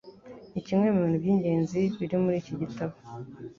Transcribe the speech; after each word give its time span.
Ni 0.51 0.61
kimwe 0.67 0.87
mu 0.95 1.01
bintu 1.03 1.17
by'ingenzi 1.23 1.81
biri 1.99 2.15
muri 2.23 2.37
iki 2.41 2.53
gitabo. 2.61 2.95